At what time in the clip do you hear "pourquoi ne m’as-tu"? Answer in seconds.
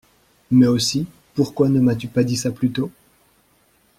1.35-2.07